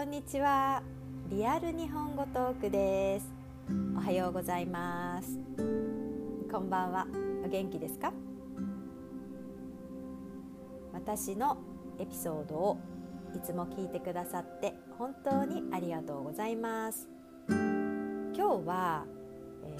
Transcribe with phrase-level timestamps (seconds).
[0.00, 0.82] こんにちは。
[1.28, 3.30] リアル日本語トークです。
[3.94, 5.38] おはようございます。
[6.50, 7.06] こんばんは。
[7.44, 8.10] お元気ですか？
[10.94, 11.58] 私の
[11.98, 12.78] エピソードを
[13.36, 17.06] いつも聞いてくださって本当にありがとうございます。
[17.46, 19.04] 今日は、
[19.64, 19.76] え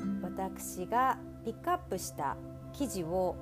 [0.00, 2.38] ー、私がピックアップした
[2.72, 3.36] 記事を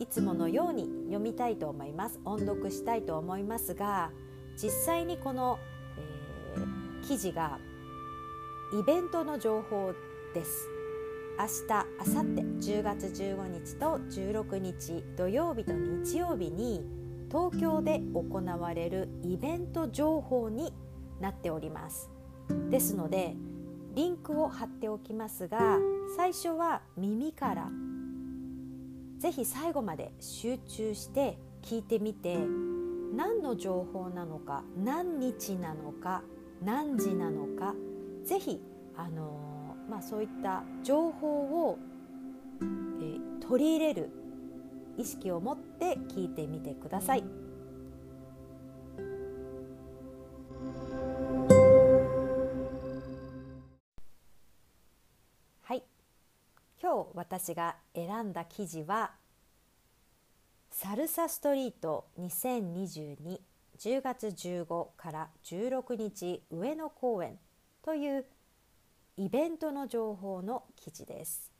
[0.00, 2.20] いつものように読みたいと思います。
[2.24, 4.10] 音読したいと思いますが
[4.56, 5.58] 実際にこの、
[6.56, 7.58] えー、記事が
[8.78, 9.94] イベントの情報
[10.34, 10.68] です。
[11.38, 16.84] 明日明後日10月15日と16日土曜日と日曜日に
[17.30, 20.72] 東京で行われるイベント情報に
[21.20, 22.10] なっております。
[22.70, 23.36] ですので
[23.94, 25.78] リンクを貼っておきますが
[26.16, 27.68] 最初は耳から
[29.18, 32.38] ぜひ最後まで集中して聞いてみて
[33.14, 36.22] 何の情報なのか何日なのか
[36.62, 37.74] 何時なのか
[38.24, 38.60] ぜひ、
[38.96, 41.78] あのー、まあ、そういった情報を、
[42.60, 44.10] えー、取り入れる
[44.96, 47.47] 意識を持って聞いてみてください。
[57.18, 59.10] 私が選んだ記事は
[60.70, 63.40] サルサストリート2022
[63.76, 67.38] 10月15から16日上野公園
[67.82, 68.24] という
[69.16, 71.50] イベントの情報の記事です。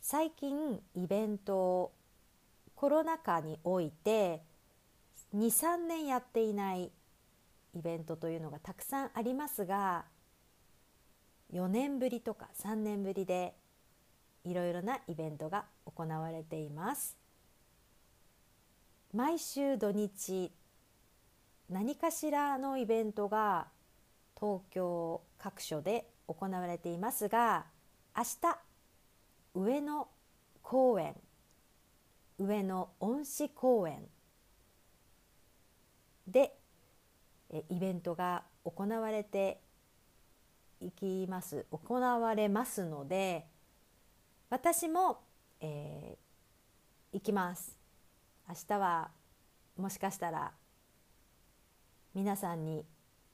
[0.00, 1.92] 最近イベントを
[2.74, 4.42] コロナ禍において
[5.36, 6.90] 23年やっていない
[7.74, 10.06] イベントというのがたくさんありますが
[11.52, 13.54] 4年ぶりとか3年ぶりで
[14.44, 17.16] いろいろなイベントが行われています。
[19.12, 20.50] 毎週土日
[21.68, 23.66] 何かしらのイベントが
[24.38, 27.66] 東京各所で行われていますが
[28.16, 28.58] 明日
[29.54, 30.08] 上野
[30.62, 31.14] 公園
[32.38, 34.00] 上野恩賜公園
[36.26, 36.56] で
[37.68, 39.60] イベントが行われて
[40.80, 43.46] いきます行われますので
[44.52, 45.16] 私も、
[45.62, 47.78] えー、行きます。
[48.46, 49.10] 明日は
[49.78, 50.52] もしかしたら
[52.12, 52.84] 皆さんに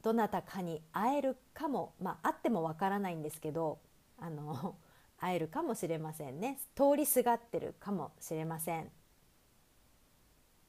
[0.01, 3.81] どなたかに会えるかもまあ会ってもわからないんですけど
[4.17, 4.77] あの
[5.19, 6.61] 会えるかもしれませんね。
[6.77, 8.89] 通りすがってるかもしれません。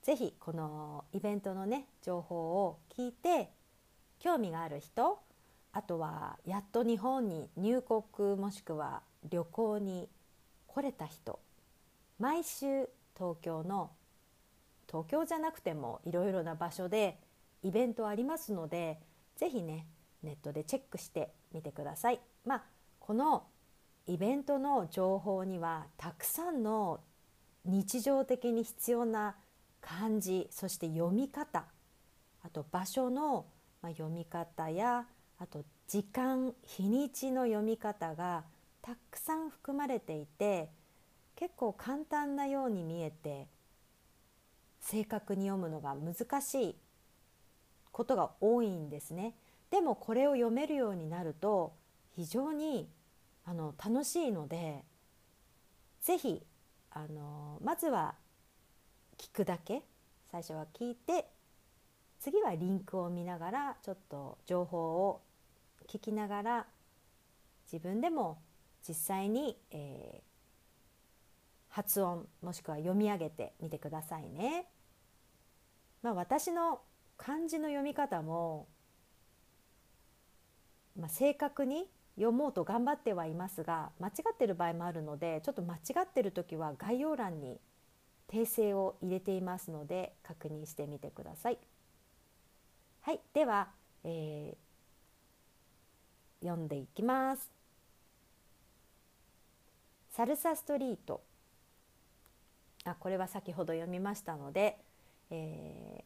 [0.01, 3.53] 是非このイベントのね情報を聞いて
[4.17, 5.19] 興味がある人
[5.73, 10.09] あとはやっと日本に入国もしくは旅行に
[10.69, 11.40] 来れた人
[12.19, 13.91] 毎週東京の
[14.88, 17.19] 東京じゃなくてもいろいろな場所で
[17.63, 19.00] イベントありますので
[19.35, 19.85] 是非ね
[20.24, 22.19] ネットでチェックしてみてください。
[22.46, 22.63] まあ、
[23.00, 23.44] この
[24.06, 27.00] イベントの情報にはたくさんの
[27.63, 29.36] 日常的に必要な
[29.81, 31.66] 漢字そして読み方
[32.44, 33.46] あと場所の
[33.84, 35.06] 読み方や
[35.38, 38.44] あと時間日にちの読み方が
[38.81, 40.69] たくさん含まれていて
[41.35, 43.47] 結構簡単なように見えて
[44.79, 46.75] 正確に読むのが難しい
[47.91, 49.35] ことが多いんですね。
[49.72, 51.73] でもこれを読めるようになると
[52.16, 52.89] 非常に
[53.45, 54.84] あの楽しいので
[56.01, 56.44] 是非
[56.91, 58.16] あのまずは
[59.18, 59.84] 聞くだけ
[60.31, 61.28] 最初は聞いて
[62.19, 65.22] 次はリンクを見ながらちょっと情報を
[65.88, 66.68] 聞きながら
[67.72, 68.39] 自分でも
[68.89, 70.22] 実際に、えー、
[71.69, 74.66] 発音もしくは読み上げてみてくださいね。
[76.01, 76.81] まあ、私の
[77.16, 78.67] 漢字の読み方も、
[80.97, 87.59] まあ、正確に読もうと頑張ってはいますが間違ってる場合もあるのでちょっと間違ってる時は概要欄に
[88.27, 91.59] 訂正を入れていますので確認してみてください。
[93.01, 93.69] はい、では、
[94.03, 97.58] えー、読んでいきます。
[100.19, 101.21] サルサストリート。
[102.83, 104.77] あこれは先ほど読みましたので、
[105.31, 106.04] え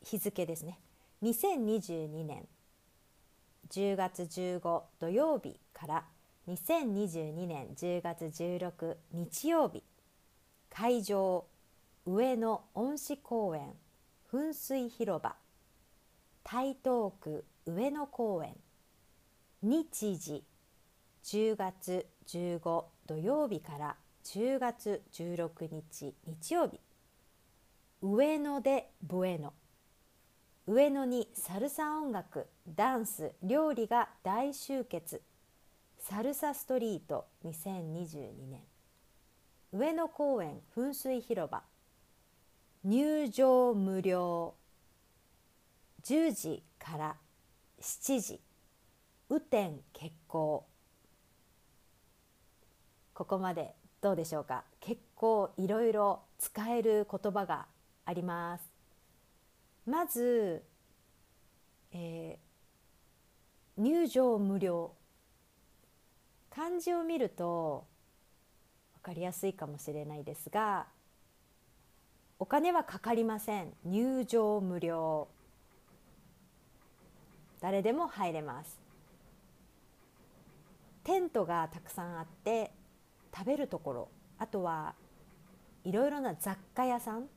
[0.00, 0.78] ー、日付ですね。
[1.24, 2.46] 2022年
[3.68, 6.04] 10月15土曜日から
[6.46, 9.82] 2022年10月16日曜日
[10.70, 11.44] 会場
[12.06, 13.72] 上野恩賜公園
[14.32, 15.34] 噴水広場
[16.44, 18.54] 台東区上野公園
[19.62, 20.44] 日時
[21.24, 26.80] 10月15土曜日から10月16日日曜日。
[28.00, 29.52] 上野でブエノ。
[30.66, 35.22] 上野にサルサ音楽ダンス料理が大集結。
[35.98, 38.60] サルサストリート2022年。
[39.72, 41.62] 上野公園噴水広場。
[42.82, 44.54] 入場無料。
[46.02, 47.16] 10時から
[47.80, 48.40] 7時。
[49.30, 50.66] 雨天決行。
[53.14, 54.64] ここまでどうでしょうか？
[54.80, 57.66] 結構いろいろ使える言葉が
[58.04, 58.64] あります。
[59.86, 60.64] まず、
[61.92, 64.92] えー、入場無料。
[66.50, 67.86] 漢字を見ると
[68.96, 70.86] 分かりやすいかもしれないですが
[72.38, 73.72] お金はかかりません。
[73.84, 75.28] 入場無料。
[77.60, 78.80] 誰でも入れます。
[81.04, 82.72] テントがたくさんあって
[83.34, 84.08] 食べるところ
[84.38, 84.94] あとは
[85.84, 87.28] いろいろな雑貨屋さん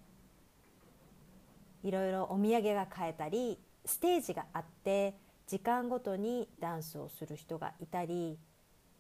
[1.84, 5.16] いろいろお土産が買えたりステージがあって
[5.48, 8.38] 時間ごとにダンスをする人がいたり、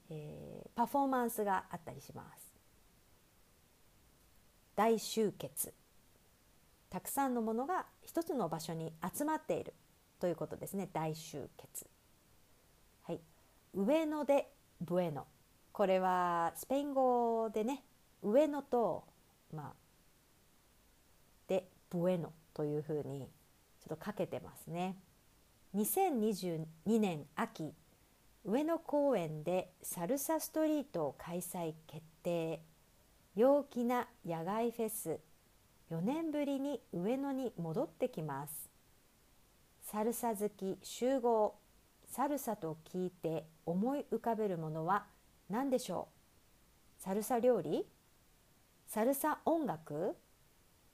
[0.09, 2.53] えー、パフォーマンスがあったりします。
[4.75, 5.73] 大集結
[6.89, 9.73] たくさんのものが一つの場所に集まっている
[10.19, 11.87] ということですね大集結。
[13.03, 13.19] はい、
[13.73, 14.51] 上野で
[14.81, 15.25] ブエノ
[15.75, 17.83] これはスペイン語でね
[18.23, 19.03] 上野と
[19.53, 19.73] まあ
[21.49, 23.27] でブエノというふうに
[23.81, 24.95] ちょっとかけてますね。
[25.75, 27.73] 2022年秋
[28.45, 32.61] 上野公園でサルサストリートを開催決定。
[33.35, 35.19] 陽気な野外フェス。
[35.91, 38.71] 4年ぶりに上野に戻ってきます。
[39.81, 41.55] サルサ好き集合。
[42.07, 45.13] サルサと聞いて思い浮かべるものは
[45.49, 46.07] 何でしょ
[46.99, 47.03] う？
[47.03, 47.85] サルサ料理？
[48.87, 50.15] サルサ音楽？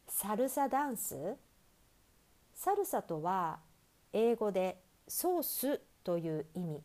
[0.07, 1.37] サルサダンス？
[2.53, 3.59] サルサとは
[4.13, 6.83] 英語でソースという意味。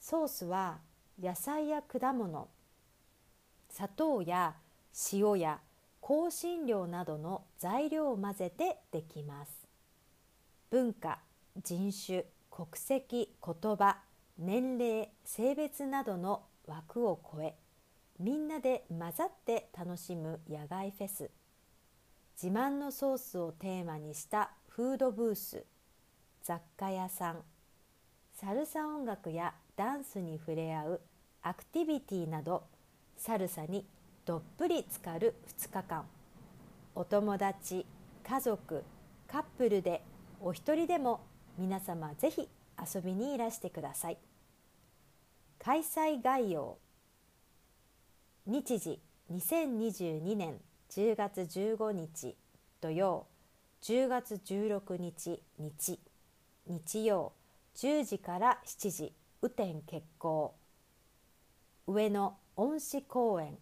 [0.00, 0.78] ソースは
[1.20, 2.48] 野菜や果物。
[3.70, 4.54] 砂糖や
[5.12, 5.60] 塩や
[6.00, 9.68] 香辛料などの材料を混ぜてできます。
[10.70, 11.18] 文化
[11.62, 13.98] 人種国籍言葉
[14.38, 17.56] 年齢性別などの枠を超え
[18.20, 21.30] みんなで混ざって楽しむ野外フェス。
[22.40, 25.64] 自慢のソースをテーマにしたフードブース。
[26.42, 27.42] 雑貨屋さん。
[28.32, 31.00] サルサ音楽やダンスに触れ合う
[31.42, 32.64] アクティビティなど
[33.16, 33.86] サルサに
[34.24, 36.04] どっぷり浸かる2日間。
[36.94, 37.86] お友達
[38.24, 38.84] 家族
[39.26, 40.02] カップルで
[40.40, 41.20] お一人でも
[41.56, 42.48] 皆様ぜひ
[42.94, 44.18] 遊びにいらしてください。
[45.58, 46.78] 開催概要。
[48.46, 49.00] 日時
[49.30, 52.36] 2022年10月15日
[52.80, 53.26] 土曜
[53.82, 56.00] 10月16日日
[56.66, 57.32] 日曜
[57.74, 59.12] 10時から7時
[59.42, 60.54] 雨天決行。
[61.86, 63.58] 上野恩賜公園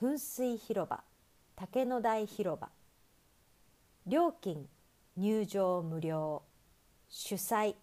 [0.00, 1.02] 噴水広場
[1.56, 2.70] 竹の台広場。
[4.06, 4.68] 料金
[5.16, 6.42] 入場無料。
[7.08, 7.74] 主催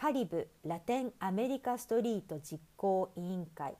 [0.00, 3.74] カリブラテンアメリカストリート実行委員会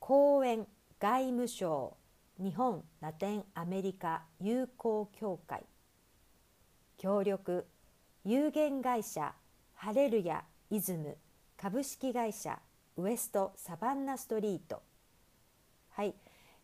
[0.00, 0.66] 公園
[0.98, 1.96] 外務省
[2.42, 5.62] 日本ラテンアメリカ友好協会
[6.98, 7.64] 協力
[8.24, 9.34] 有限会社
[9.76, 11.16] ハレルヤイズム
[11.56, 12.58] 株式会社
[12.96, 14.82] ウエストサバンナストリート。
[15.90, 16.16] はい、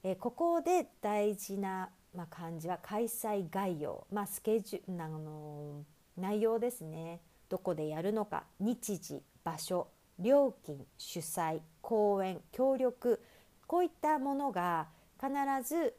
[0.03, 5.85] えー、ここで大事な、まあ、漢字は開催概要、まあ、スケジュールあの
[6.17, 7.21] 内容ですね。
[7.53, 13.21] どこでやるのか日時場所料金主催講演協力
[13.67, 14.89] こういったものが
[15.21, 15.31] 必
[15.69, 15.95] ず、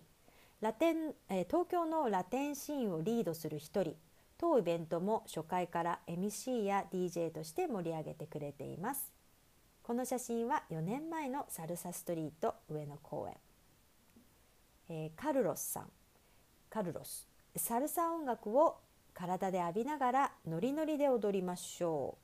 [0.60, 3.96] ラテン、えー、東京のラテンシーンをリードする一人。
[4.36, 9.12] 当イベントも初回から MC や DJ として盛り上げてくれています。
[9.82, 13.36] この写真は4年前のサルサストリート上野公園、
[14.88, 15.90] えー、カルロスさん。
[16.68, 17.26] カルロス。
[17.56, 18.78] サルサ音楽を
[19.14, 22.18] 体で浴びながらノリノリで踊りましょ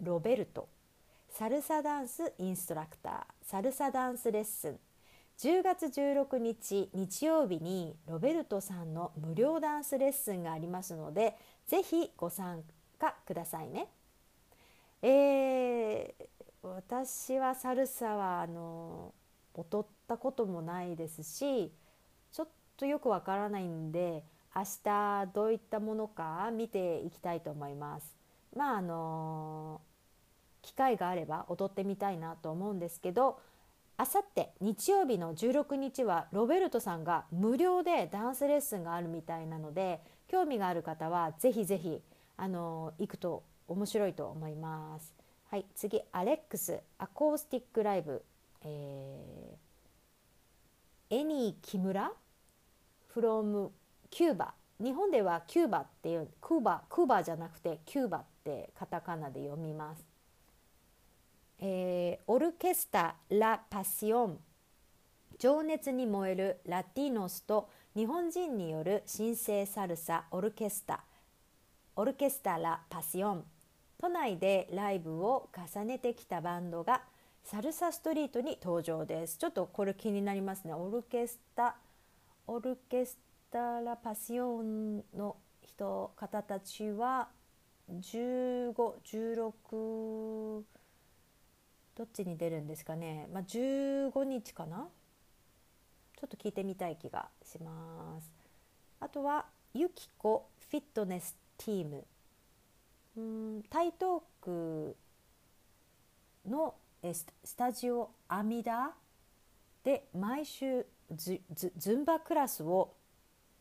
[0.00, 0.04] う。
[0.04, 0.68] ロベルト。
[1.28, 3.22] サルサダンスインストラクター。
[3.42, 4.78] サルサダンスレッスン。
[5.38, 11.36] 10月16日日曜日にロベルトさんの無料ダンスレッスンがありますので
[11.66, 12.62] ぜひご参
[12.98, 13.88] 加くださいね。
[15.02, 19.12] えー、私はサルサはあの
[19.54, 21.70] 踊ったこともないですし
[22.32, 24.24] ちょっとよくわからないんで
[24.56, 28.16] 明日どういったものか見ていきたいと思います。
[28.56, 29.80] まああの
[30.62, 33.40] 機会があれば踊ってみたいなと思うんですけど
[33.96, 42.00] あさって日曜日の16日はロベルトさんが無料でダンスレッスンがあるみたいなので興味がある方はぜひぜひ
[42.36, 45.14] あの行くと面白いと思います。
[45.50, 48.24] はい、次アレックスアコースティックライブ、
[48.64, 52.12] えー、エニー木村
[53.14, 53.70] ？from
[54.10, 60.13] キューバ日本ではキューバっていうクーバクーバじゃなくてキューバってカタカナで読みます。
[61.66, 64.38] えー、オルケスタ・ラ・パシオン。
[65.38, 71.00] 情熱に燃えるラティノスと日本人による新生サルサオルケスタ。
[71.96, 73.44] オルケスタ・ラ・パシオン。
[73.96, 77.00] 都内でライブを重ねてきたバンドが
[77.42, 79.38] サルサストリートに登場です。
[79.38, 80.74] ちょっとこれ気になりますね。
[80.74, 81.76] オルケスタ
[82.46, 83.16] オルケス
[83.50, 87.28] タ・ラ・パシオンの人方たちは
[87.88, 90.83] 1516
[91.96, 94.88] どっちに出るんですかね、まあ、15日かな。
[96.18, 98.30] ちょっと聞いてみたい気がします。
[99.00, 102.04] あとはユキコフィットネスティーム。
[103.16, 104.96] うん台東区
[106.48, 108.92] のスタジオアミダ
[109.84, 110.84] で毎週
[111.14, 111.40] ズ
[111.76, 112.94] ズンバクラスを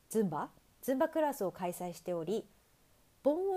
[0.10, 0.50] ズンバ
[0.82, 2.46] ズンバクラスを開催しており
[3.22, 3.52] 盆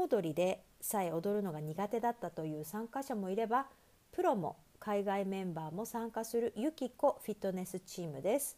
[0.00, 3.66] 踊りでさえ踊るのが苦手だったという参加者もいれば
[4.14, 8.56] プロも海外メンバーも参加するユキコフィットネスチームです。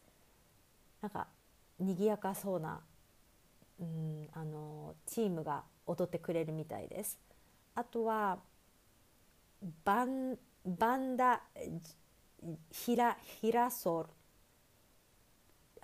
[1.00, 1.28] なんか
[1.78, 2.80] 賑やかそうな
[3.80, 7.18] うんあのチームが踊ってくれるみたいです。
[7.74, 8.38] あとは
[9.84, 10.36] バン
[10.66, 11.40] バンダ
[12.70, 14.08] ヒラヒラソル。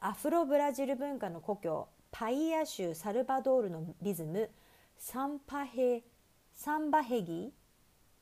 [0.01, 4.51] アフロブラジル文化の故郷パイア州サルバドールのリズム
[4.99, 6.03] サンパヘ
[6.53, 7.55] サンバヘギ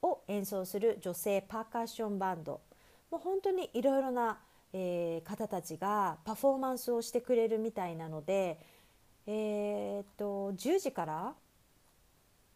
[0.02, 2.60] を演奏する女性パーカッションバンド
[3.10, 4.38] もう本当にいろいろな、
[4.72, 8.58] えー、方たちがパフォーマンスをしてくれるみたいなので、
[9.26, 11.34] えー、っと10時から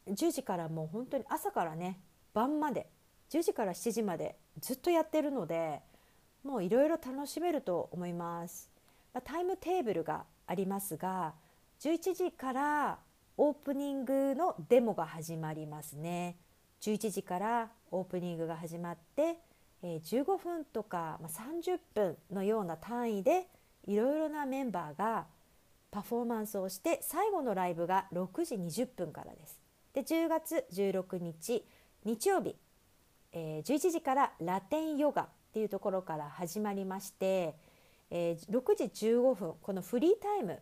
[0.08, 1.98] 10時からもう本当に朝からね
[2.32, 2.86] 晩まで
[3.30, 5.80] 10時から7時までずっとやってるので
[6.44, 8.70] もういろいろ楽しめると思います。
[9.24, 11.34] タイムテーブルがありますが
[11.80, 12.98] 11時から
[13.36, 16.36] オープニングのデモが始まりますね。
[16.84, 19.38] 11時からオープニングが始まって、
[19.82, 23.46] え15分とか、ま30分のような単位で
[23.86, 25.26] いろいろなメンバーが
[25.90, 29.58] パフォーマンスをして最後のライブが6時20分からです。
[29.94, 31.64] で10月16日
[32.04, 32.54] 日曜日、
[33.32, 37.54] え、11時からラテンヨガっていうところから始まりまして、
[38.10, 40.58] え、6時15分このフリータイムっ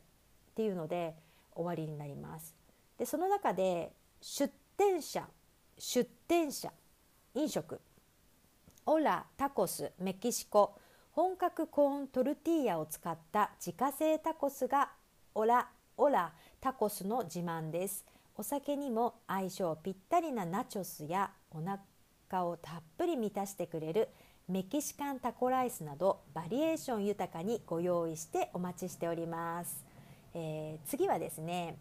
[0.55, 1.17] ていうので
[1.52, 2.55] 終わりになります。
[2.97, 5.26] でその中で出店者
[5.85, 6.73] 出店者
[7.35, 7.81] 飲食。
[8.87, 10.79] オラタコスメキシコ。
[11.11, 14.93] 本格コーントルティーヤを使った自家製タコスが
[15.35, 18.05] オラオラタコスの自慢です。
[18.37, 24.09] お酒にも相性ぴったりなナチョスやお腹をたっぷり満たしてくれる
[24.49, 29.85] メキシカンタコライスなどバリエーション豊かにご用意してお待ちしております、
[30.33, 31.77] えー、次はですね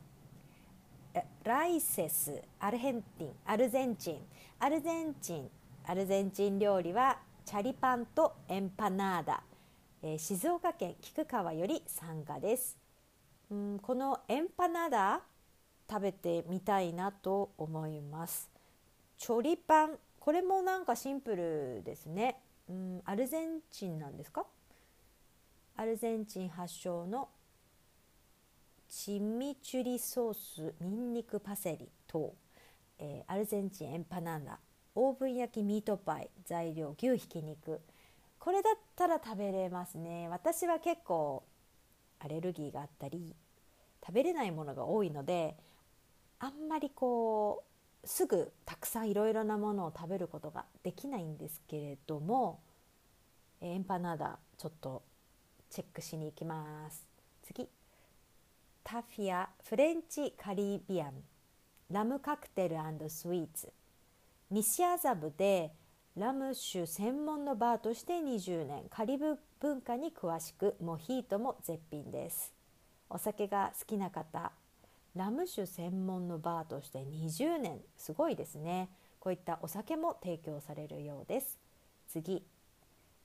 [1.44, 4.20] ライセスアルヘンティンアルゼンチン。
[4.60, 5.50] アルゼンチン
[5.86, 9.44] アルゼンチン料理はチャリパンとエンパナーダ、
[10.04, 12.78] えー、静岡県菊川より参加です。
[13.50, 15.22] うんこのエンパナーダ
[15.90, 18.50] 食べてみたいなと思います。
[19.18, 22.40] チョリパンこれもなんかシンプルですね。
[22.70, 24.46] うんアルゼンチンなんですか？
[25.76, 27.28] アルゼンチン発祥の
[28.94, 32.36] チミチュリソースにんにくパセリと、
[33.00, 34.60] えー、アルゼンチンエンパナーダ
[34.96, 37.80] オーブン焼きミートパイ材料牛ひき肉。
[38.38, 40.28] これだったら食べれますね。
[40.28, 41.44] 私は結構
[42.20, 43.34] アレルギーがあったり
[44.06, 45.56] 食べれないものが多いので
[46.40, 47.64] あんまりこ
[48.04, 52.60] うすぐたくさんいろいろなものを食べることができないんですけれども
[53.62, 55.02] エンパナーダちょっと
[55.70, 57.08] チェックしに行きます。
[57.44, 57.70] 次。
[58.84, 61.14] タフィアフレンチカリビアン
[61.90, 62.76] ラムカクテル
[63.10, 63.72] スイーツ
[64.50, 65.72] 西麻布で
[66.18, 72.52] ラム酒専門のバーとして20年カリブ文化に詳しくモヒートも絶品です。
[73.10, 74.52] お酒が好きな方
[75.16, 78.90] ラム酒専門のバーとして20年すごいですね。
[79.20, 81.60] こういったお酒も提供されるようです。
[82.08, 82.44] 次、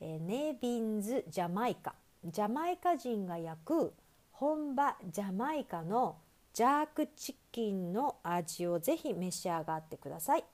[0.01, 1.95] えネービンズジャマイカ。
[2.25, 3.95] ジャマイカ人が焼く
[4.39, 6.19] 本場ジャマイカの
[6.53, 10.45] ジャークチキンの味をぜひ召し上がってください。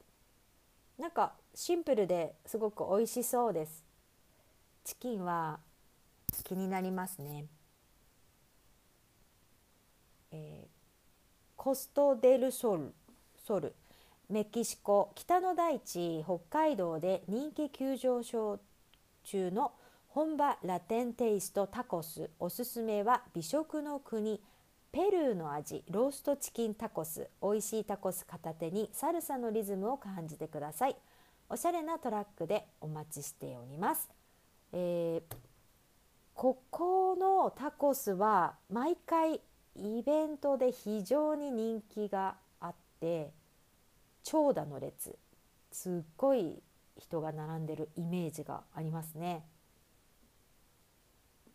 [0.99, 3.85] なんかシンプルですごく美味しそうです。
[4.85, 5.59] チキンは
[6.45, 7.47] 気になりますね、
[10.31, 10.69] えー、
[11.57, 12.95] コストデルソル
[13.45, 13.75] ソル。
[14.29, 18.61] メキシコ北の大地北海道で人気急上昇
[19.25, 19.73] 中の
[20.15, 22.29] 本場ラテンテイストタコス。
[22.39, 24.43] おすすめは美食の国
[24.93, 27.31] ペルーの味ローストチキンタコス。
[27.41, 30.97] 美味しいタコス片手にサルサのリズムを感じてください。
[31.49, 34.11] おしゃれなトラックでお待ちしております、
[34.73, 35.35] えー、
[36.35, 39.41] ここのタコスは毎回
[39.77, 43.31] イベントで非常に人気があって
[44.25, 45.17] 長蛇の列。
[45.71, 46.63] すっごい
[46.99, 49.47] 人が並んでるイメージがありますね。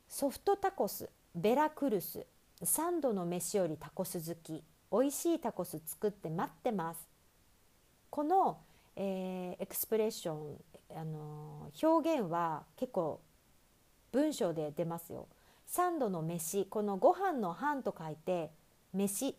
[0.08, 2.26] ソフトタコスベラクルス
[2.64, 7.08] 3度の飯よりタコス好き美味しいタコス作って待ってます。
[8.10, 8.58] この、
[8.96, 10.58] えー、エクスプレッション、
[10.96, 13.20] あのー、表現は結構
[14.12, 15.28] 文章で出ますよ。
[15.70, 18.50] 3度の飯このご飯の飯と書いて
[18.94, 19.36] 飯。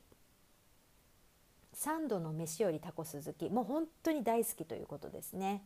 [1.74, 3.48] 3度の飯よりタコス好き。
[3.48, 5.64] もう本当に大好きということですね。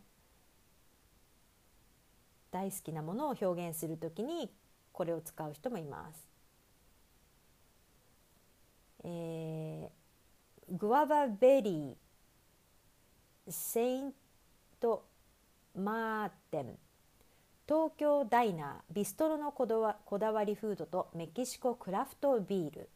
[2.52, 4.50] 大好きなものを表現するときに
[4.92, 6.28] これを使う人もいます。
[9.04, 14.12] えー、グアバベリーセイン
[14.78, 15.04] ト
[15.74, 16.78] マーテン
[17.66, 22.88] 東京ダイナービストロのこだわりフードとメキシコクラフトビール、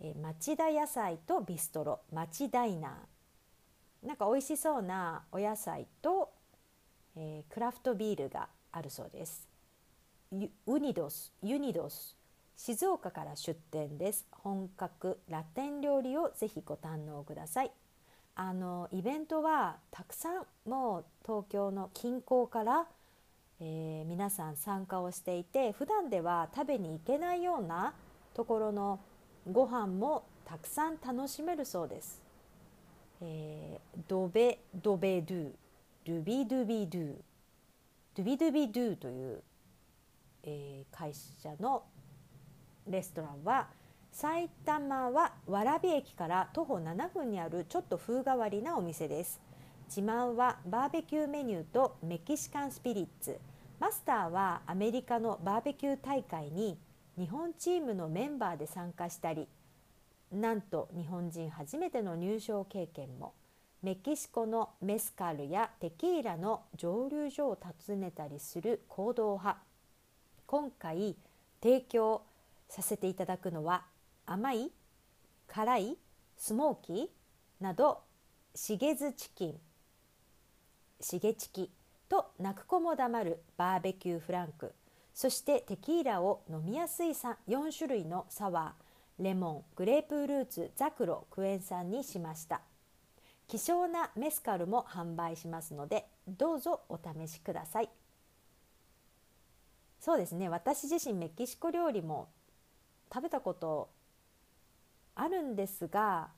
[0.00, 4.06] えー、町田野菜とビストロ町ダイナー。
[4.06, 6.32] なんか美味しそうなお野菜と、
[7.16, 9.49] えー、クラフトビールがあるそうです。
[10.32, 12.16] ウニドスユニドス
[12.56, 14.28] 静岡から出店です。
[14.30, 17.72] 本格ラテン料理をぜひご堪能ください。
[18.36, 22.86] あのイベントはたくさんもう東京の近郊から、
[23.58, 27.92] えー、皆さん参加をしていて普段では食べに行けないような
[28.34, 29.00] ところの
[29.50, 32.22] ご飯もたくさん楽しめるそうです、
[33.20, 35.50] えー、ドベドベドゥ
[36.06, 37.14] ドゥビドゥビドゥ
[38.14, 39.42] ドゥビドゥビドゥという、
[40.42, 41.84] えー、会社の
[42.86, 43.68] レストランは
[44.12, 49.40] 埼玉は蕨駅から徒歩7分にあるちょっと風変わりなお店です。
[49.86, 53.38] 自慢はバーベキューメニューとメキシカンスピリッツ。
[53.78, 56.78] マスターはアメリカのバーベキュー大会に
[57.18, 59.48] 日本チームのメンバーで参加したり
[60.30, 63.34] なんと日本人初めての入賞経験も。
[63.82, 69.69] メキシコのメスカルやテキーラの蒸留所を訪ねたりする行動派。
[70.50, 71.14] 今回
[71.62, 72.22] 提供
[72.68, 73.84] させていただくのは
[74.26, 74.72] 甘い
[75.46, 75.96] 辛い
[76.36, 77.06] スモーキー
[77.60, 78.00] など
[78.56, 79.54] しげずチキン
[81.00, 81.70] しげチキ
[82.08, 84.74] と泣く子も黙るバーベキューフランク
[85.14, 87.36] そしてテキーラを飲みやすい4
[87.70, 92.60] 種類のサワーレモングレープフルーツザクロクエン酸にしました。
[93.46, 97.99] 希少なメスカルも販売しますのでどうぞお試しください。
[100.00, 100.48] そうですね。
[100.48, 102.30] 私自身メキシコ料理も
[103.12, 103.90] 食べたこと
[105.14, 106.28] あるんですが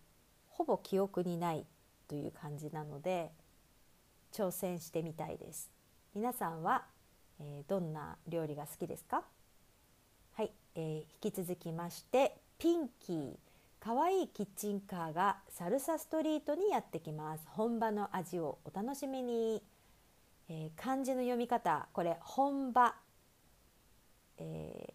[0.48, 1.64] ほぼ記憶にない
[2.08, 3.30] という感じなので
[4.32, 5.70] 挑戦してみたいです。
[6.14, 6.84] 皆さんは、
[7.38, 9.22] えー、どんな料理が好きですか？
[10.34, 13.36] はい、えー、引き続きましてピンキー
[13.78, 17.44] かわいいキッチンカーがサルサストリートにやってきます。
[17.46, 19.62] 本場の味をお楽しみに、
[20.48, 22.94] えー、漢字の読み方これ本場、
[24.44, 24.94] え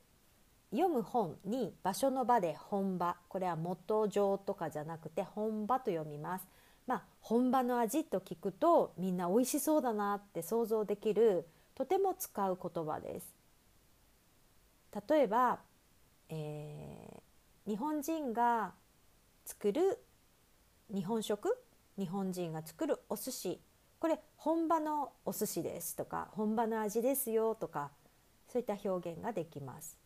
[0.74, 6.48] ー、読む本に場所の場で本場これは元上とかじゃなくて本場と読みます。
[6.86, 13.34] まあ、本場の味と聞くとみんな美味しそうだなって想像できるとても使う言葉です。
[15.10, 15.60] 例えば、
[16.30, 18.74] えー、日本人が
[19.46, 20.00] 作る
[20.94, 21.58] 日本食？
[21.98, 23.60] 日本人が作るお寿司。
[24.00, 27.90] これ本場のお寿司ですとか本場の味ですよとか
[28.52, 29.98] そういった表現ができます。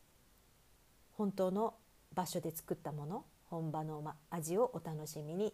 [1.13, 1.75] 本当の
[2.13, 5.53] 場所で作ったもの本場の味をお楽しみに。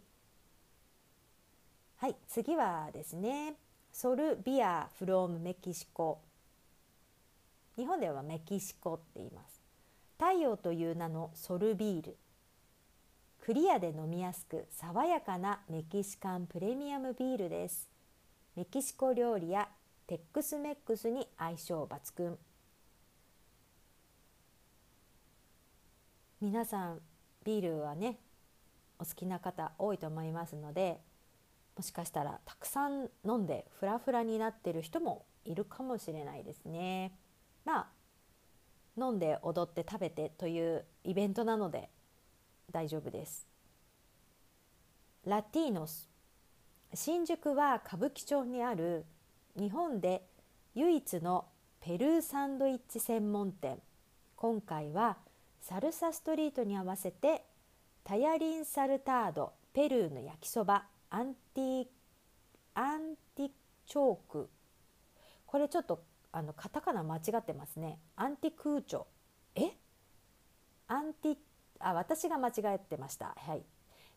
[1.98, 3.56] はい次はですね
[3.92, 6.22] ソルビアフロームメキシコ。
[7.76, 9.62] 日本ではメキシコって言います。
[10.20, 12.18] 太陽という名のソルビール。
[13.40, 17.90] クリアで飲みやすく爽やかなメキシカンプレミアムビールです。
[18.56, 19.70] メキシコ料理や
[20.06, 22.38] テックスメックスに相性抜群。
[26.40, 27.00] 皆さん
[27.44, 28.20] ビールはね
[29.00, 31.00] お好きな方多いと思いますので
[31.76, 37.14] もしかしたらたくさん飲んでフラフラになってる人もいるかもしれないですね。
[37.66, 37.88] まあ
[39.00, 41.90] 飲んで踊って食べてというイベントなので
[42.72, 43.48] 大丈夫です。
[45.26, 46.10] ラティーノス
[46.94, 49.06] 新宿は歌舞伎町にある
[49.56, 50.24] 日本で
[50.76, 51.46] 唯一の
[51.80, 53.80] ペルーサンドイッチ専門店
[54.36, 55.18] 今回は
[55.68, 57.44] サルサストリートに合わせて
[58.06, 61.86] タヤリンサルタードペルーの焼きそばアンティ
[62.74, 63.50] アンティ
[63.86, 64.50] チョーク。
[65.46, 68.00] これちょっとあのカタカナ間違ってますね。
[68.16, 69.04] アンティクーチョ。
[69.56, 69.72] え？
[70.88, 71.38] アンティ
[71.80, 73.36] あ私が間違えてました。
[73.38, 73.62] はい、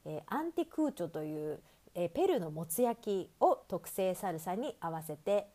[0.04, 1.60] えー、アンティクーチョという、
[1.96, 5.48] えー、ペルーのもつ焼きを特製サルサに合わせて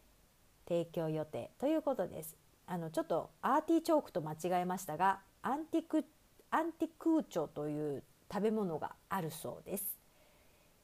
[0.68, 2.36] 提供予定ということです。
[2.68, 6.04] あのちょっとアーティチョークと間違えましたがアンティク
[6.50, 8.04] アンティクーチョという
[8.34, 9.86] 食べ物があるそうです。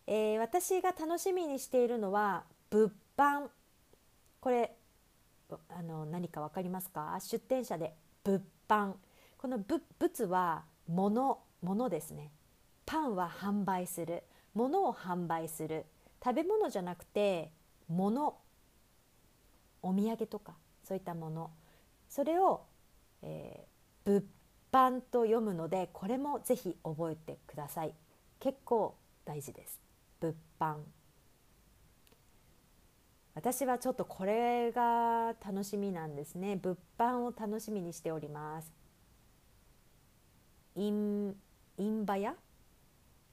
[0.06, 3.47] えー、私が楽しみにしているのは物販。
[4.39, 4.76] これ
[5.69, 7.17] あの何か分かりますか？
[7.19, 8.93] 出店者で物販。
[9.39, 12.30] この物は物物ですね。
[12.86, 14.21] パンは販売する。
[14.54, 15.86] 物を販売する。
[16.24, 17.52] 食べ物じゃなくて
[17.88, 18.38] 物。
[19.82, 21.50] お土産とかそういったもの
[22.08, 22.62] それを、
[23.24, 24.24] えー、物
[24.71, 27.93] 販と読むのでこれもぜひ覚えてください。
[28.39, 29.79] 結構大事です。
[30.19, 30.75] 物販。
[33.34, 36.57] 私はちょっとこれが楽しみなんですね。
[36.57, 38.71] 物販を楽しみにしております。
[40.75, 41.36] イン
[41.77, 42.36] インバヤ？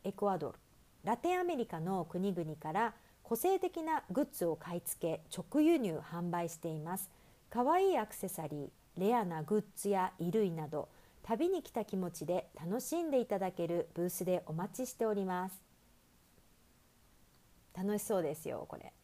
[0.05, 0.59] エクアドル。
[1.05, 7.11] ラテンアメリカの国々から個性的なグッズを買い付け直輸入販売しています。
[7.51, 10.89] かわいいアクセサリーレアなグッズや衣類など
[11.29, 15.61] 旅に来た気持ちで楽しんでいただけるブースでお待ちしております。
[17.77, 18.95] 楽しそうですよこれ。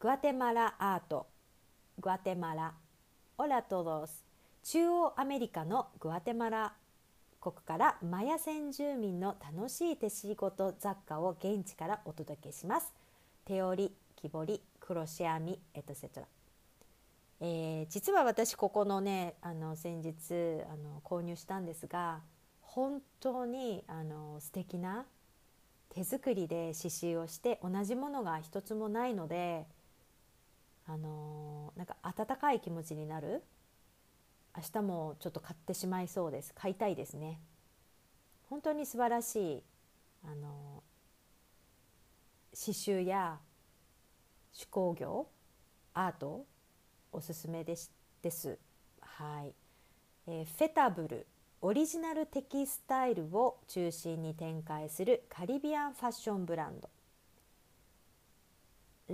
[0.00, 1.28] グアテマラアート。
[2.00, 2.74] グアテマラ。
[3.38, 4.24] オラトドス。
[4.64, 6.74] 中央アメリカのグアテマラ。
[7.40, 12.92] 国からマヤ先住民の楽しい手仕事雑貨を現地からお届けします。
[13.44, 16.26] 手織り木彫りクロシアミエトセトラ
[17.40, 20.14] えー、実は私ここのねあの先日
[20.70, 22.20] あの購入したんですが
[22.60, 25.06] 本当にあの素敵な
[25.90, 29.66] 手作りで刺繍をして同じものが一つもないので
[30.88, 33.44] あの、なんか温かい気持ちになる。
[34.56, 36.54] 明日もちょっと買ってしまいそうです。
[36.54, 37.38] 買いたいですね。
[38.48, 39.62] 本当に素晴らしい
[40.24, 40.82] あの、
[42.58, 43.38] 刺繍や
[44.58, 45.28] 手工業
[45.92, 46.46] アート
[47.12, 47.92] おすすめです。
[48.22, 48.58] です
[49.00, 49.54] はい、
[50.26, 51.26] えー、フェタブル
[51.60, 56.88] オリジナルテキスタイルを中心に展開するカリビアンファッションブランド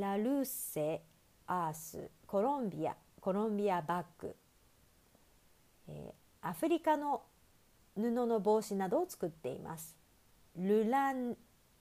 [0.01, 1.03] ラルーセ
[1.47, 4.35] アースコロンビアコロンビアバッグ、
[5.89, 7.23] えー、アフリカの
[7.97, 9.97] 布の帽子などを作っています。
[10.57, 11.15] ルラ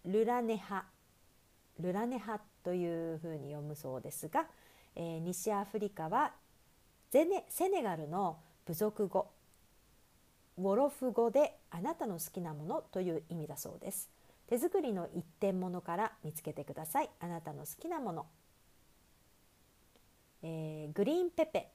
[0.05, 0.85] ルラネハ。
[1.79, 4.45] ルラネハというふうに読むそうですが、
[4.95, 6.31] えー、西アフリカは
[7.11, 9.29] ゼネセネガルの部族語
[10.57, 14.09] ウォロフ語であなたの好きなものという意味だそうです。
[14.47, 17.09] 手作りの一点物から見つけてください。
[17.19, 18.25] あなたの好きなもの、
[20.43, 21.69] えー、グリーンペペ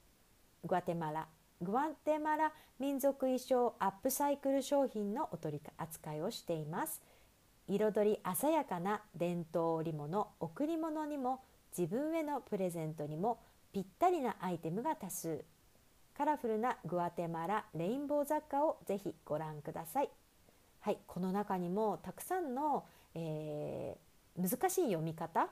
[0.65, 1.27] グアテマラ。
[1.61, 7.01] グアテマラ民族衣装アップサイクル商品のお取り扱いをしています。
[7.67, 11.41] 彩り鮮やかな伝統織物贈り物にも
[11.77, 13.39] 自分へのプレゼントにも
[13.71, 15.43] ぴったりなアイテムが多数。
[16.15, 20.09] カラフルなグアテマラレインボー雑貨をぜひご覧ください。
[20.81, 25.49] はいこの中にもたくさんの、えー、難しい読み方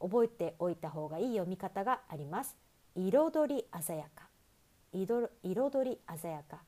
[0.00, 2.56] 覚えておいた方がいい読み方があります。
[2.94, 4.28] 彩り鮮やか。
[4.92, 6.58] 彩り鮮やか。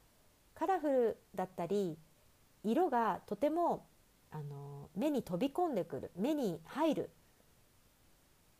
[0.54, 1.96] カラフルだったり
[2.64, 3.86] 色がとても
[4.32, 7.10] あの目に飛び込んでくる目に入る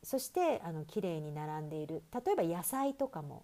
[0.07, 3.43] そしてあの綺麗に並んでいる例えば野菜とかも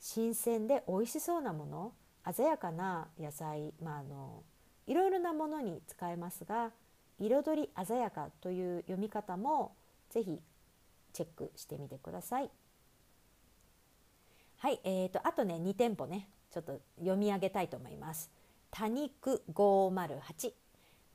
[0.00, 1.92] 新鮮で美味しそうなもの
[2.34, 4.42] 鮮やかな野菜、まあ、あの
[4.88, 6.72] いろいろなものに使えますが
[7.20, 9.76] 彩り鮮やかという読み方も
[10.10, 10.40] ぜひ
[11.12, 12.50] チェックしてみてください。
[14.58, 18.28] はい、えーと、あとね2店舗ねちょっと読み上げたいと思います。
[18.72, 20.50] 多肉508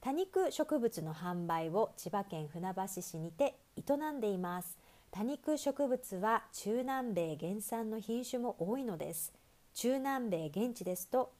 [0.01, 4.77] 多肉植物の販売を千葉県船橋市にて営んでいます。
[5.11, 9.33] 多肉植物は中南米原産の品種も多いのです。
[9.73, 11.33] 中南米現地ですと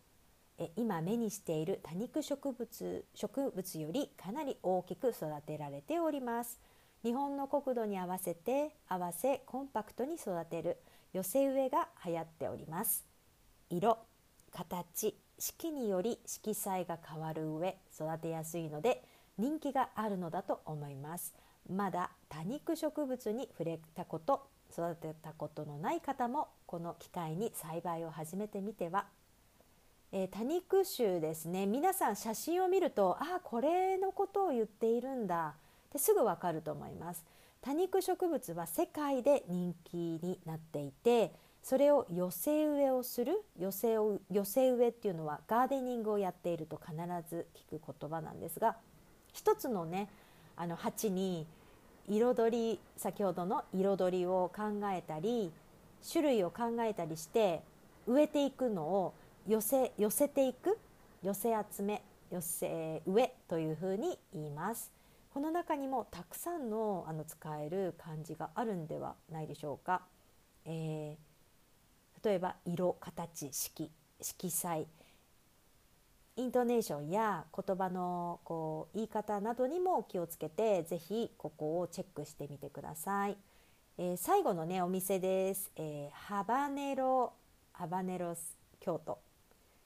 [0.58, 6.60] え今目にしている多肉植物植物よりかなり大きく育てられております。
[7.04, 10.78] 日本の国土に合わせて合わせコンパクトに育てる
[11.13, 13.06] 寄せ植えが流行っております。
[13.72, 13.98] 色
[14.52, 19.04] 形四季により色彩が変わる上育てやすいので
[19.39, 21.34] 人気があるのだと思います。
[21.69, 29.06] まだ多肉植物に触れたこと育てたことのない方もこの機会に栽培を始めてみては、
[30.12, 31.65] えー、多肉種ですね。
[31.65, 35.56] 皆さん写真を見るとあこれのことを言っているんだ。
[35.89, 37.26] ってすぐわかると思います。
[37.62, 46.95] 多肉植物は世界で人気になっていてそれを寄せ植えをする寄せを寄せ植えっていうのはガーデニングをやっていると必
[47.30, 48.78] ず聞く言葉なんですが
[49.32, 50.10] 一つのね
[50.62, 51.47] あの鉢に
[52.08, 55.52] 彩り先ほどの彩りを考えたり
[56.08, 57.63] 種類を考えたりして
[58.06, 59.15] 植えていくのを
[59.47, 60.78] 寄せ寄せていく
[61.24, 64.91] 寄せ集め寄せ植えというふうに言います。
[65.34, 70.04] この中にもたくさんのあの使える漢字があるんではないでしょうか。
[70.65, 71.32] えー
[72.24, 73.89] 例えば色形色
[74.21, 74.86] 色彩
[76.38, 83.38] イントネーションや言葉のこう言い方などにも気をつけてぜひここをチェックしてみてください。
[83.98, 87.34] えー、最後のねお店です、えー、ハバネロ
[87.74, 88.36] ハバネロ
[88.80, 89.20] 京都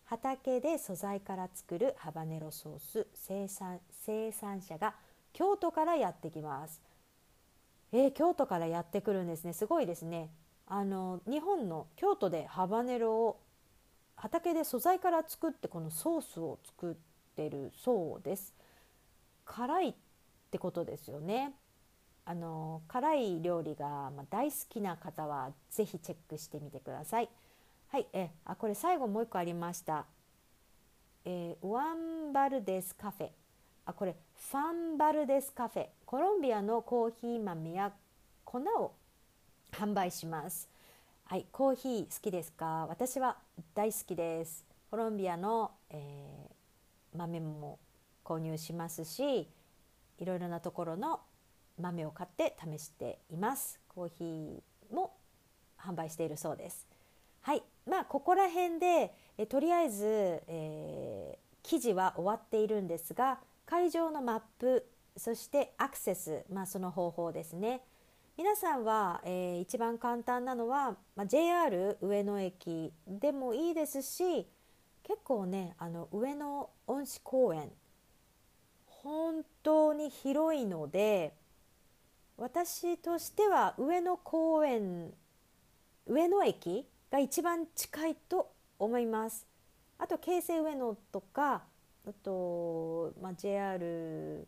[0.05, 4.93] 畑で素材から作るハバネロソース生産生産者が
[5.33, 6.81] 京都からやってきます。
[7.91, 10.29] えー、京都からやってくるんですねすごいですね
[10.67, 13.39] あの日本の京都でハバネロを
[14.15, 16.95] 畑で素材から作ってこのソースを作っ
[17.35, 18.53] てるそうです。
[19.45, 19.93] 辛いっ
[20.51, 21.53] てことですよね。
[22.25, 27.29] あの辛い料理が大好きな方はぜひチェックしてみてください。
[27.89, 30.05] はいえあこれ最後もう一個ありました。
[31.23, 33.29] えー、ワンバルデスカフェ。
[33.85, 34.15] あこれ
[34.51, 35.87] ファンバルデスカフェ。
[36.05, 37.91] コロンビアのコーヒー豆や
[38.43, 38.93] 粉を
[39.71, 40.67] 販売します。
[41.27, 42.85] はい、コーヒー好きですか？
[42.87, 43.37] 私は
[43.73, 44.63] 大好きです。
[44.91, 47.79] コロンビアの、えー、豆も
[48.23, 49.49] 購入しますし
[50.19, 51.21] いろいろなところの
[51.81, 53.79] 豆を買って試しています。
[53.87, 55.15] コーヒーも
[55.79, 56.87] 販売しているそうです。
[57.41, 60.05] はい、まあここら辺でえとりあえず、
[60.45, 67.81] えー、記事は終わっているんですが会場のマップそしてアクセス、まあ、その方法ですね
[68.37, 74.45] 皆さんは、えー、一番簡単なのは、まあ、JR 上野駅でもいいですし
[75.03, 77.71] 結構ねあの上野恩賜公園
[78.87, 81.33] 本当に広いので
[82.37, 85.13] 私としては上野公園
[86.05, 89.47] 上野駅が一番近いと思います。
[89.97, 91.63] あと京成上野とか
[92.05, 94.45] あと、まあ、JR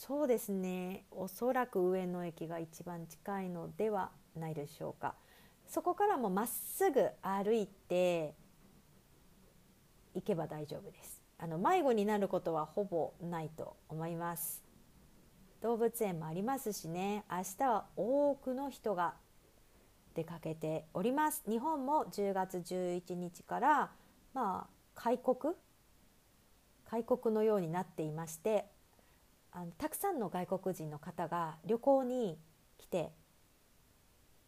[0.00, 1.04] そうですね。
[1.10, 5.14] おそらく上野駅が一番近いのではないでしょうか。
[5.66, 8.32] そこからもまっすぐ歩いて
[10.14, 11.20] 行けば大丈夫です。
[11.38, 14.64] あの迷子になることはほぼないと思います。
[15.60, 17.26] 動物園もありますしね。
[17.30, 19.12] 明日は多くの人が
[20.14, 21.42] 出かけております。
[21.46, 23.90] 日本も10月11日から
[24.32, 25.54] まあ開国？
[26.86, 28.64] 開国のようになっていまして
[29.52, 32.38] あのたくさんの外国人の方が旅行に
[32.78, 33.10] 来て、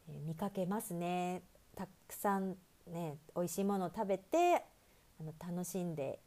[0.09, 1.43] え、見かけますね
[1.75, 4.65] たくさんね美味しいものを食べて
[5.21, 6.19] あの楽しんで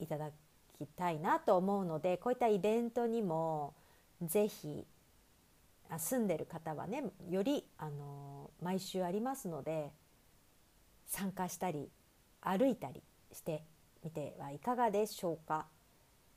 [0.00, 0.30] いただ
[0.78, 3.74] きたいなと思うのでこういったイベントにも
[4.22, 4.86] ぜひ
[5.98, 9.90] 住んでる方はねよりあの毎週ありますので
[11.06, 11.90] 参加したり
[12.40, 13.62] 歩いたりして
[14.02, 15.66] みてはいかがでしょうか。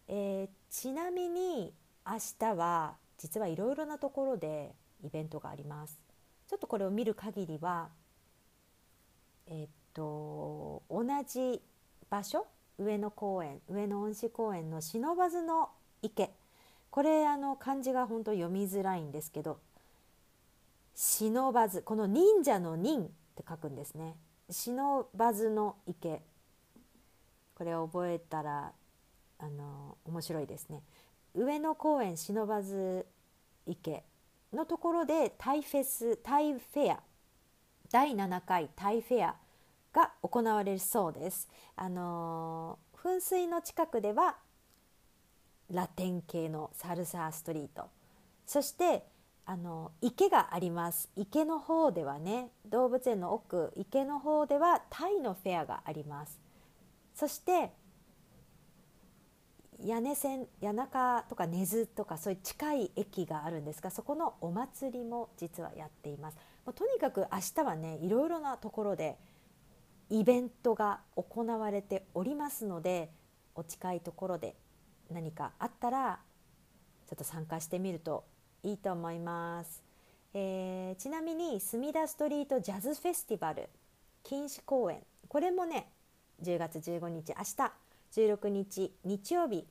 [0.08, 1.74] えー、ちなみに
[2.08, 6.00] 明日は実はいろいろなところでイベントがあります。
[6.48, 7.90] ちょっとこれを見る限りは
[9.48, 11.62] え、っと同じ
[12.10, 12.46] 場所？
[12.78, 13.60] 上野公園？
[13.68, 15.70] 上野恩賜公園の不忍の
[16.02, 16.32] 池？
[16.92, 19.60] これあの漢字が本当読みづらいんですけど
[20.94, 24.16] 忍ばずこの忍者の忍って書くんですね。
[24.50, 26.22] 忍ばずの池。
[27.56, 28.74] これを覚えたら
[29.40, 30.84] あの面白いですね。
[31.36, 33.06] 上野公園忍ばず
[33.68, 34.04] 池
[34.54, 37.00] のところでタイフェスタイフェア
[37.92, 39.36] 第7回タイフェア
[39.94, 41.50] が行われるそうです。
[41.76, 44.36] あの噴水の近くでは
[45.72, 47.90] ラテン系のサルサーストリート。
[48.46, 49.04] そして
[49.46, 51.10] あの池があります。
[51.16, 56.40] 池の方ではね動物園の奥池の方ではタイのフェアがあります。
[57.14, 57.72] そして
[59.84, 66.38] 屋根線谷中とか根津とかそういう近い駅があるんですがそこのお祭りも実はやっています。
[66.66, 69.18] もうとにかく明日はねいろいろなところで
[70.10, 73.12] イベントが行われておりますので
[73.54, 74.56] お近いところで
[75.12, 76.20] 何かあったら
[77.08, 78.24] ちょっと参加してみると
[78.64, 79.84] いいと思います、
[80.34, 83.70] えー、ちなみに墨田ストリートジャズフェスティバル
[84.24, 85.04] 禁止公演。
[85.28, 85.92] これもね
[86.42, 87.85] 10月15日明日
[88.16, 89.68] 16日日曜日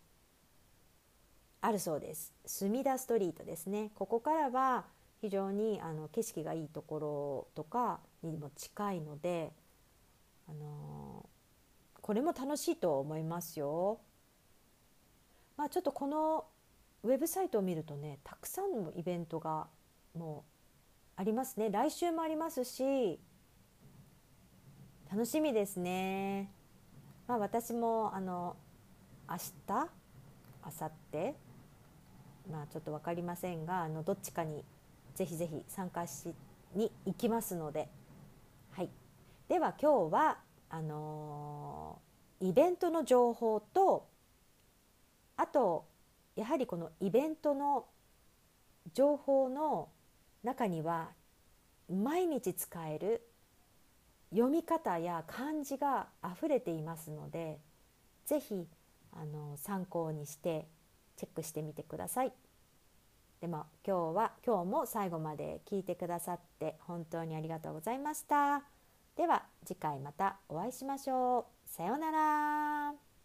[1.62, 4.84] あるそうです墨田ストリートですねここからは
[5.22, 9.52] 非常にあの景色がいいところとかにも近いので
[10.46, 11.26] あの
[12.02, 14.00] これも楽しいと思いますよ。
[15.56, 16.44] まあ、ちょっとこの
[17.02, 19.68] ウェブサイトを見るとねたくさんのイベントが
[20.14, 20.44] も
[21.16, 23.18] うありますね来週もありますし
[25.10, 26.53] 楽しみですね。
[27.26, 28.56] まあ、私もあの
[29.28, 29.88] 明日
[30.62, 31.34] 明後日
[32.50, 34.62] まあちょっと分かりませんがあのどっちかに
[35.14, 36.34] ぜひぜひ参加し
[36.74, 37.88] に行きますので、
[38.72, 38.90] はい、
[39.48, 44.06] では今日はあのー、イベントの情報と
[45.36, 45.86] あと
[46.36, 47.86] やはりこのイベントの
[48.92, 49.88] 情報の
[50.42, 51.10] 中には
[51.90, 53.22] 毎日使える
[54.34, 57.60] 読み方や漢字があふれていますので
[58.26, 58.66] 是非
[59.12, 60.66] あの参考にして
[61.16, 62.32] チェックしてみてください。
[63.40, 68.64] でも今日は今日も最後まで聞いてくださって本当にありがとうございました。
[69.16, 71.70] では次回またお会いしましょう。
[71.70, 73.13] さようなら。